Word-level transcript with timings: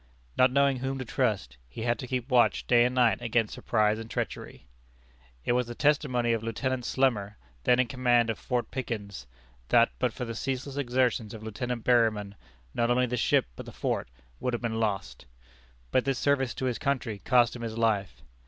Not 0.35 0.51
knowing 0.51 0.77
whom 0.77 0.97
to 0.97 1.05
trust, 1.05 1.57
he 1.69 1.83
had 1.83 1.99
to 1.99 2.07
keep 2.07 2.27
watch 2.31 2.65
day 2.65 2.85
and 2.85 2.95
night 2.95 3.21
against 3.21 3.53
surprise 3.53 3.99
and 3.99 4.09
treachery. 4.09 4.65
It 5.45 5.51
was 5.51 5.67
the 5.67 5.75
testimony 5.75 6.33
of 6.33 6.41
Lieutenant 6.41 6.85
Slemmer, 6.85 7.35
then 7.65 7.79
in 7.79 7.85
command 7.85 8.31
of 8.31 8.39
Fort 8.39 8.71
Pickens, 8.71 9.27
that 9.69 9.91
but 9.99 10.11
for 10.11 10.25
the 10.25 10.33
ceaseless 10.33 10.75
exertions 10.75 11.35
of 11.35 11.43
Lieutenant 11.43 11.83
Berryman 11.83 12.33
not 12.73 12.89
only 12.89 13.05
the 13.05 13.15
ship 13.15 13.45
but 13.55 13.67
the 13.67 13.71
fort 13.71 14.09
would 14.39 14.53
have 14.53 14.61
been 14.63 14.79
lost. 14.79 15.27
But 15.91 16.05
this 16.05 16.17
service 16.17 16.55
to 16.55 16.65
his 16.65 16.79
country 16.79 17.19
cost 17.19 17.55
him 17.55 17.61
his 17.61 17.77
life. 17.77 18.23